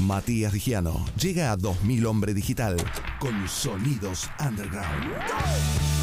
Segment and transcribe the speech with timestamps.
[0.00, 2.76] Matías Digiano llega a 2000 Hombre Digital
[3.18, 5.12] con Sonidos Underground.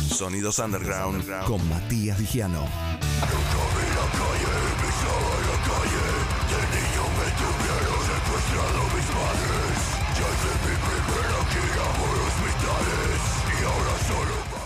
[0.10, 2.68] Sonidos Underground con Matías Digiano.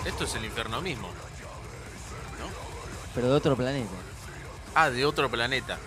[0.05, 1.07] Esto es el infierno mismo.
[3.14, 3.91] Pero de otro planeta.
[4.73, 5.77] Ah, de otro planeta.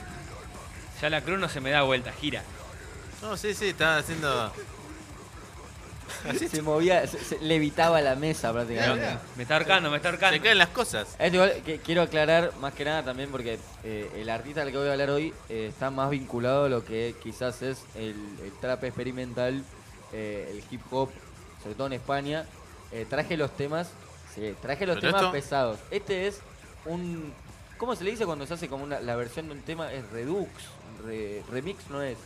[1.01, 2.45] Ya la cruz no se me da vuelta, gira.
[3.23, 4.53] No, sí, sí, está haciendo.
[6.51, 9.19] Se movía, se, se levitaba la mesa prácticamente.
[9.37, 10.37] Me está ahorcando, me está ahorcando.
[10.37, 11.09] Se caen las cosas.
[11.19, 14.79] Esto igual que quiero aclarar más que nada también porque eh, el artista del que
[14.79, 18.53] voy a hablar hoy eh, está más vinculado a lo que quizás es el, el
[18.61, 19.65] trap experimental,
[20.13, 21.11] eh, el hip hop,
[21.63, 22.45] sobre todo en España.
[22.93, 23.89] Eh, traje los temas,
[24.35, 25.79] sí, traje los Pero temas esto- pesados.
[25.91, 26.41] Este es
[26.85, 27.33] un,
[27.79, 29.91] ¿cómo se le dice cuando se hace como una, la versión de un tema?
[29.93, 30.51] Es redux,
[31.05, 32.19] re- remix no es.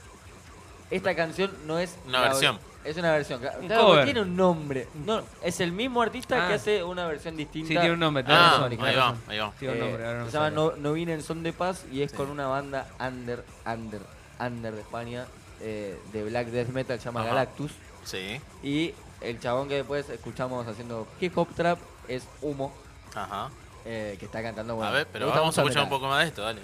[0.90, 2.58] Esta canción no es Una la- versión.
[2.84, 3.40] Es una versión.
[3.40, 4.04] claro, Un claro, cover.
[4.04, 4.86] tiene un nombre.
[5.04, 6.56] No, es el mismo artista que Ah.
[6.56, 7.66] hace una versión distinta.
[7.66, 8.22] Sí, tiene un nombre.
[8.28, 9.52] Ah, razón, ahí va, ahí va.
[9.58, 11.84] Tiene un Eh, nombre, ahora no se llama no, no vine en son de paz
[11.90, 12.16] y es Sí.
[12.16, 14.00] con una banda under, under,
[14.38, 15.26] under de España,
[15.60, 17.30] eh, de black death metal, se llama Ajá.
[17.30, 17.72] Galactus.
[18.04, 18.40] Sí.
[18.62, 22.72] Y el chabón que después escuchamos haciendo hip hop trap es Humo,
[23.16, 23.50] Ajá.
[23.84, 24.76] eh, que está cantando.
[24.76, 25.98] Bueno, a ver, me pero gusta vamos a mucho el escuchar un metal.
[25.98, 26.60] poco más de esto, dale.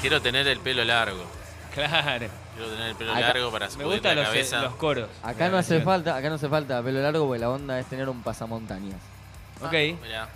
[0.00, 1.24] Quiero tener el pelo largo.
[1.74, 2.26] Claro.
[2.56, 4.62] Quiero tener el pelo Acá- largo para Me gustan la los, cabeza.
[4.62, 5.08] los coros.
[5.22, 8.08] Acá no hace falta, acá no hace falta pelo largo porque la onda es tener
[8.08, 8.96] un pasamontañas.
[9.62, 9.72] Ok.
[9.72, 10.28] Mirá.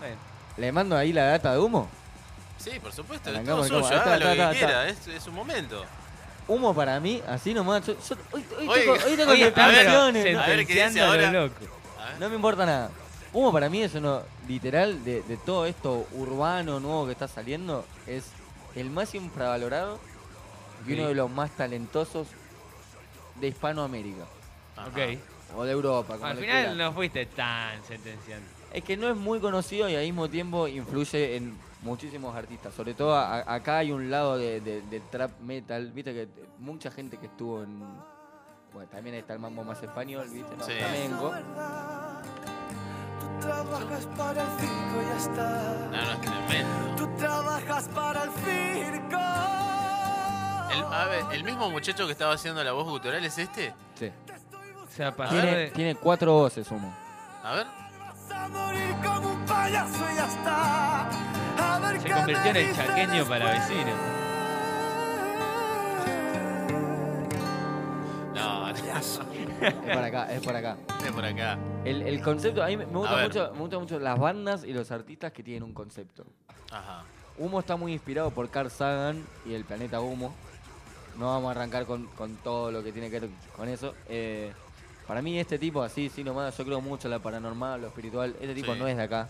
[0.00, 0.14] Bien.
[0.58, 1.88] ¿Le mando ahí la data de Humo?
[2.58, 5.84] Sí, por supuesto, es todo suyo, haga lo quiera, es, es un momento.
[6.48, 7.84] Humo para mí, así nomás.
[7.86, 9.88] yo- yo- hoy, tengo, hoy tengo Oye, a ver,
[10.38, 11.30] a ver qué dice ahora.
[11.32, 11.54] loco.
[12.00, 12.20] A ver.
[12.20, 12.90] No me importa nada.
[13.36, 17.84] Humo para mí es uno, literal, de, de todo esto urbano nuevo que está saliendo,
[18.06, 18.24] es
[18.74, 19.98] el más infravalorado
[20.86, 22.28] y uno de los más talentosos
[23.38, 24.24] de Hispanoamérica.
[24.74, 24.88] Ajá.
[24.88, 25.18] Ok.
[25.54, 26.78] O de Europa, como Al final quieran.
[26.78, 28.48] no fuiste tan sentenciante.
[28.72, 32.72] Es que no es muy conocido y al mismo tiempo influye en muchísimos artistas.
[32.72, 35.92] Sobre todo a- acá hay un lado de, trap metal.
[35.92, 37.80] Viste que mucha gente que estuvo en...
[38.72, 40.56] Bueno, también está el mambo más español, ¿viste?
[40.56, 40.72] No, Sí.
[40.72, 41.32] flamenco.
[43.40, 45.88] Tú trabajas para el circo y ya está.
[45.90, 46.96] No, no, es tremendo.
[46.96, 49.20] Tú trabajas para el circo.
[50.72, 53.74] El, a ver, ¿el mismo muchacho que estaba haciendo la voz gutural es este?
[53.94, 54.10] Sí.
[54.84, 55.70] O sea, pasar Tiene, de...
[55.70, 56.92] tiene cuatro voces, Humo.
[57.44, 57.66] A ver.
[57.98, 61.08] Vas a morir como un payaso y ya está.
[61.58, 63.84] A ver Se qué convirtió en me el dice chaqueño para vecino.
[63.84, 64.15] No,
[69.66, 70.76] Es por acá, es por acá.
[71.04, 71.58] es por acá.
[71.84, 73.26] El, el concepto, a mí me gusta, ver.
[73.28, 76.24] mucho, me gustan mucho las bandas y los artistas que tienen un concepto.
[76.70, 77.02] Ajá.
[77.38, 80.34] Humo está muy inspirado por Carl Sagan y el planeta Humo.
[81.18, 83.94] No vamos a arrancar con, con todo lo que tiene que ver con eso.
[84.08, 84.52] Eh,
[85.06, 88.34] para mí este tipo, así, sí nomás, yo creo mucho en la paranormal, lo espiritual.
[88.40, 88.78] Este tipo Sí.
[88.78, 89.28] no es de acá.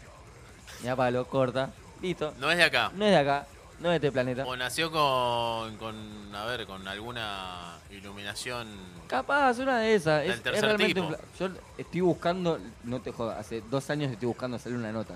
[0.83, 1.71] Ya palo, corta.
[2.03, 2.33] Listo.
[2.39, 2.91] No es de acá.
[2.95, 3.47] No es de acá,
[3.81, 4.45] no es de este planeta.
[4.47, 8.69] O nació con, con, a ver, con alguna iluminación.
[9.07, 10.23] Capaz, una de esas.
[10.23, 11.07] Del Es, es tercer realmente tipo.
[11.07, 11.49] un Yo
[11.79, 15.15] estoy buscando, no te jodas, hace dos años estoy buscando hacerle una nota.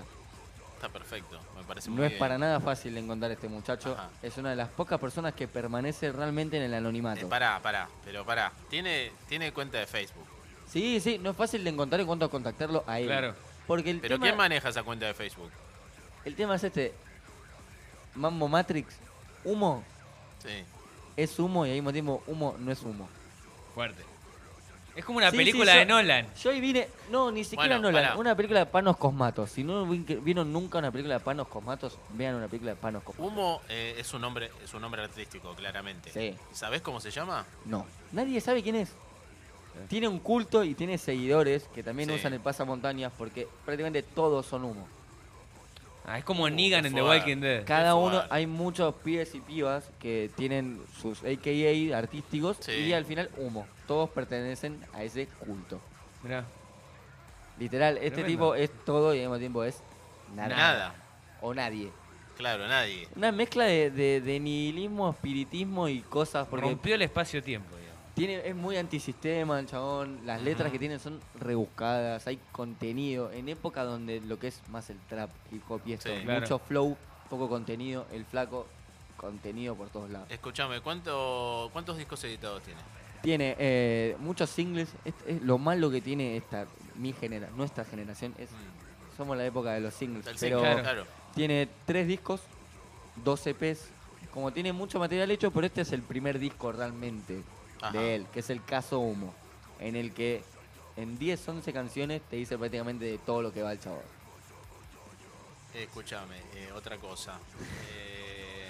[0.75, 3.93] Está perfecto, me parece muy No es para nada fácil de encontrar este muchacho.
[3.93, 4.09] Ajá.
[4.23, 7.29] Es una de las pocas personas que permanece realmente en el Eh, anonimato.
[7.29, 8.51] pará, pará, pero pará.
[8.69, 10.25] Tiene, tiene cuenta de Facebook.
[10.67, 13.05] Sí, sí, no es fácil de encontrar en cuanto a contactarlo a él.
[13.05, 13.35] Claro.
[13.67, 15.51] Porque el ¿Pero tema, quién maneja esa cuenta de Facebook?
[16.25, 16.93] el tema es este.
[18.15, 18.95] Mambo Matrix,
[19.45, 19.83] humo
[20.39, 20.63] Sí.
[21.17, 23.07] es humo y al mismo tiempo humo no es humo.
[23.73, 24.03] Fuerte.
[24.93, 26.27] Es como una Sí, película sí, de yo- Nolan.
[26.35, 28.17] Yo ahí vine, no, ni siquiera Bueno, Nolan, pará.
[28.17, 29.49] una película de Panos Cosmatos.
[29.51, 33.01] Si no vi- vieron nunca una película de Panos Cosmatos, vean una película de Panos
[33.03, 33.31] Cosmatos.
[33.31, 36.11] Humo eh, es un nombre, es un nombre artístico, claramente.
[36.11, 36.35] Sí.
[36.51, 37.45] ¿Sabés cómo se llama?
[37.65, 38.91] No, nadie sabe quién es.
[39.87, 42.15] Tiene un culto y tiene seguidores que también Sí.
[42.15, 44.85] usan el pasamontañas porque prácticamente todos son humo.
[46.05, 47.03] Ah, es como Negan en The.
[47.03, 47.63] Walking Dead.
[47.65, 52.71] Cada uno, hay muchos pibes y pibas que tienen sus AKA artísticos Sí.
[52.71, 53.67] y al final humo.
[53.87, 55.79] Todos pertenecen a ese culto.
[56.23, 56.43] Mirá.
[57.59, 58.27] Literal, este Tremendo.
[58.27, 59.81] tipo es todo y al mismo tiempo es
[60.35, 60.49] nada.
[60.55, 60.95] Nada.
[61.41, 61.91] O nadie.
[62.37, 63.07] Claro, nadie.
[63.15, 67.75] Una mezcla de, de- de nihilismo, espiritismo y cosas porque Rompió el espacio-tiempo.
[68.13, 70.19] Tiene, es muy antisistema el chabón.
[70.25, 73.31] Las letras que tiene son rebuscadas, hay contenido.
[73.31, 76.23] En época donde lo que es más el trap, hip hop y esto, Sí.
[76.23, 76.41] Claro.
[76.41, 76.97] mucho flow,
[77.29, 78.67] poco contenido, el flaco
[79.17, 80.27] contenido por todos lados.
[80.29, 82.79] Escúchame, ¿cuánto, ¿cuántos discos editados tiene?
[83.21, 84.89] Tiene eh, muchos singles.
[85.05, 86.65] Es, es lo malo que tiene esta
[86.95, 91.05] mi genera, nuestra generación es Mm, somos la época de los singles, pero single, claro.
[91.35, 92.41] tiene tres discos,
[93.23, 93.87] dos EPs.
[94.33, 97.41] Como tiene mucho material hecho, pero este es el primer disco realmente
[97.81, 97.91] Ajá.
[97.97, 99.33] de él, que es el Caso Humo,
[99.79, 100.43] en el que
[100.97, 104.01] en 10, 11 canciones te dice prácticamente de todo lo que va el chavo.
[105.73, 107.39] Escúchame, eh, otra cosa.
[107.95, 108.67] Eh,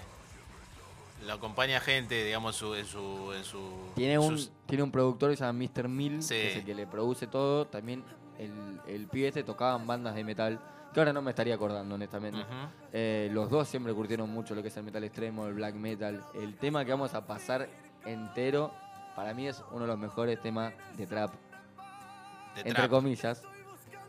[1.26, 3.34] lo acompaña gente, digamos, su, en su...
[3.36, 5.88] En su Tiene un, sus- tiene un productor que se llama Mr.
[5.88, 6.30] Mill, Sí.
[6.36, 7.66] que es el que le produce todo.
[7.66, 8.04] También
[8.38, 10.60] el, el pibe este tocaba en bandas de metal,
[10.94, 12.44] que ahora no me estaría acordando, honestamente.
[12.94, 16.24] Eh, los dos siempre curtieron mucho lo que es el metal extremo, el black metal.
[16.36, 17.68] El tema que vamos a pasar
[18.06, 18.72] entero,
[19.16, 21.32] para mí es uno de los mejores temas de trap,
[22.56, 22.90] de entre trap.
[22.90, 23.44] comillas,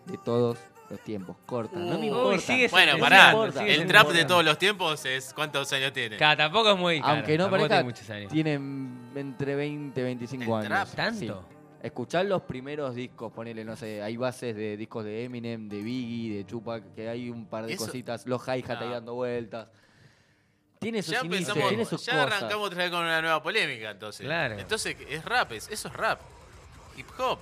[0.07, 0.59] de todos
[0.91, 1.37] los tiempos.
[1.47, 2.39] Corta, no me Uy, importa.
[2.41, 4.27] sigue Bueno, pará, importa, no el me trap de importa.
[4.27, 6.17] todos los tiempos es ¿cuántos años tiene?
[6.17, 7.13] Claro, tampoco es muy caro.
[7.15, 8.33] Aunque no tampoco parezca, tiene muchos años.
[8.33, 10.69] tienen entre 20 y 25 ¿El años.
[10.69, 10.89] trap?
[10.95, 11.19] ¿Tanto?
[11.19, 11.31] Sí.
[11.83, 16.37] Escuchar los primeros discos, ponele, no sé, hay bases de discos de Eminem, de Biggie,
[16.37, 18.93] de Tupac, que hay un par de Eso- cositas, los hi-hat ahí Ah.
[18.95, 19.67] dando vueltas.
[20.83, 22.27] Tiene sus Ya inicios, tiene sus ya cosas.
[22.39, 24.27] arrancamos otra vez con una nueva polémica, entonces.
[24.27, 24.59] Claro.
[24.59, 26.21] Entonces, es rap, es- eso es rap.
[26.97, 27.39] Hip hop.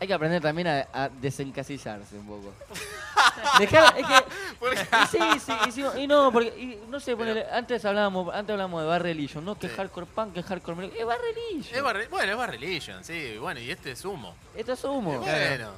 [0.00, 2.54] Hay que aprender también a, a desencasillarse un poco.
[3.58, 4.14] Dejar, es que,
[5.02, 8.52] y sí, sí, y sí, y no, porque, y no sé, ponele, antes hablábamos, antes
[8.54, 9.58] hablábamos de Bar Religion, ¿no?
[9.58, 9.74] Que Sí.
[9.76, 10.96] hardcore punk, que hardcore metal.
[10.98, 11.76] Es Bar Religion.
[11.76, 13.36] Es Bar- bueno, es Bar Religion, sí.
[13.38, 14.34] Bueno, y este es humo.
[14.56, 15.18] Esto es humo.
[15.20, 15.72] Bueno.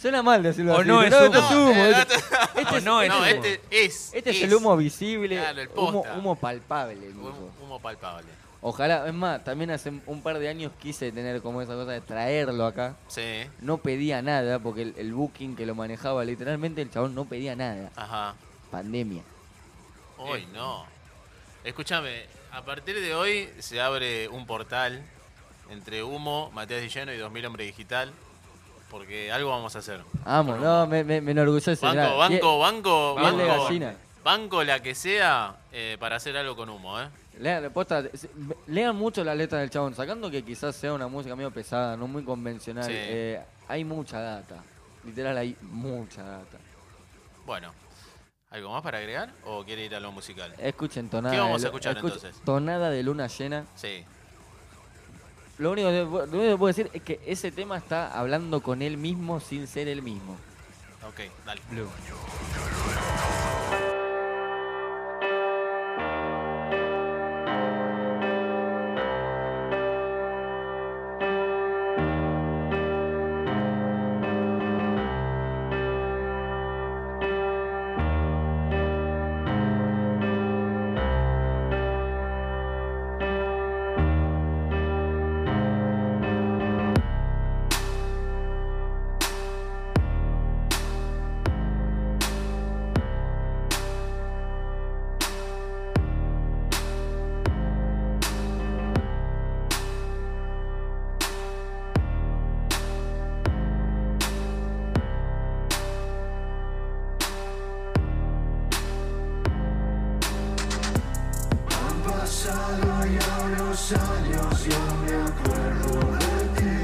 [0.00, 0.88] Suena mal decirlo O así.
[0.88, 1.70] no es es humo.
[1.70, 1.74] humo.
[1.84, 3.24] Eh, Este, este O es, no es no, humo.
[3.26, 4.10] este es.
[4.14, 7.08] este es el humo visible, Claro, el humo, humo palpable.
[7.10, 8.28] Humo, humo palpable.
[8.60, 12.00] Ojalá, es más, también hace un par de años quise tener como esa cosa de
[12.00, 12.96] traerlo acá.
[13.06, 13.44] Sí.
[13.60, 17.54] No pedía nada, porque el, el booking que lo manejaba literalmente el chabón no pedía
[17.54, 17.90] nada.
[17.94, 18.34] Ajá.
[18.70, 19.22] Pandemia.
[20.16, 20.84] Hoy no.
[21.62, 25.02] Escúchame, a partir de hoy se abre un portal
[25.70, 28.12] entre Humo, Matías Dilleno y 2000 Hombre Digital.
[28.90, 30.00] Porque algo vamos a hacer.
[30.24, 31.76] Vamos, no, me, me, me enorgullece.
[31.84, 33.64] Banco, banco, banco, piel de banco.
[33.64, 33.94] gallina.
[34.24, 37.08] Banco la que sea eh, para hacer algo con Humo, ¿eh?
[37.38, 38.02] Lean, posta,
[38.66, 42.08] lean mucho la letra del chabón, sacando que quizás sea una música medio pesada, no
[42.08, 42.84] muy convencional.
[42.84, 42.92] Sí.
[42.94, 44.56] eh, hay mucha data.
[45.04, 46.58] Literal, hay mucha data.
[47.46, 47.72] Bueno.
[48.50, 50.54] ¿Algo más para agregar o quiere ir a lo musical?
[50.56, 51.34] Escuchen tonada.
[51.34, 52.34] ¿Qué vamos a escuchar, entonces?
[52.46, 53.66] Tonada de luna llena.
[53.74, 54.04] Sí.
[55.58, 58.80] Lo único, que, lo único que puedo decir es que ese tema está hablando con
[58.80, 60.36] él mismo sin ser él mismo.
[61.08, 61.60] Ok, dale.
[61.70, 61.88] Blue.
[113.92, 116.76] Años, yo me acuerdo de ti.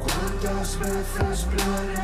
[0.00, 1.95] ¿Cuántas veces planeamos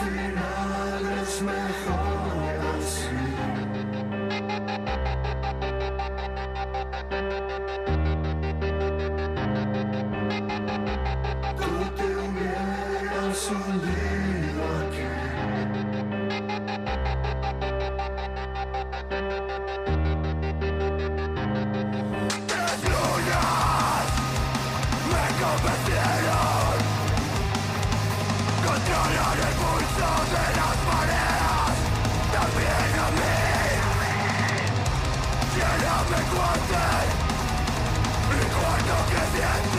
[0.00, 3.20] Al final es mejor así.
[11.58, 13.40] Tú te hubieras
[38.30, 39.69] Recuerdo que siempre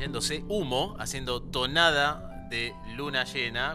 [0.00, 3.68] yéndose humo, haciendo tonada de luna llena,